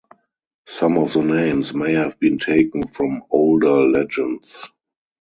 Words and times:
Some 0.65 0.97
of 0.97 1.13
the 1.13 1.21
names 1.21 1.75
may 1.75 1.93
have 1.93 2.19
been 2.19 2.39
taken 2.39 2.87
from 2.87 3.21
older 3.29 3.83
legends. 3.87 4.67